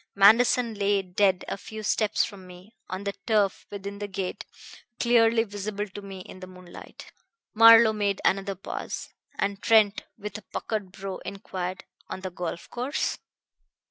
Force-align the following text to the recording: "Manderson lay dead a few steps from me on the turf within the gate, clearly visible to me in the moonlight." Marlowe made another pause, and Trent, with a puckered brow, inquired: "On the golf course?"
"Manderson 0.15 0.73
lay 0.73 1.03
dead 1.03 1.45
a 1.47 1.57
few 1.59 1.83
steps 1.83 2.25
from 2.25 2.47
me 2.47 2.73
on 2.89 3.03
the 3.03 3.13
turf 3.27 3.67
within 3.69 3.99
the 3.99 4.07
gate, 4.07 4.47
clearly 4.99 5.43
visible 5.43 5.85
to 5.89 6.01
me 6.01 6.21
in 6.21 6.39
the 6.39 6.47
moonlight." 6.47 7.11
Marlowe 7.53 7.93
made 7.93 8.19
another 8.25 8.55
pause, 8.55 9.09
and 9.37 9.61
Trent, 9.61 10.03
with 10.17 10.35
a 10.39 10.45
puckered 10.51 10.91
brow, 10.91 11.17
inquired: 11.17 11.83
"On 12.09 12.21
the 12.21 12.31
golf 12.31 12.67
course?" 12.71 13.19